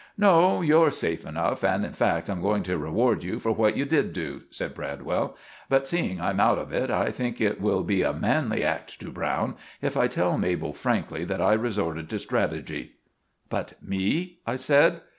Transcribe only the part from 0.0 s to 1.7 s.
"No, you're safe enough,